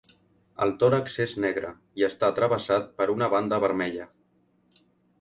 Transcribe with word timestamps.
El 0.65 0.71
tòrax 0.83 1.17
és 1.25 1.35
negre 1.43 1.71
i 2.03 2.07
està 2.09 2.31
travessat 2.41 2.91
per 3.03 3.09
una 3.19 3.31
banda 3.37 3.63
vermella. 3.69 4.13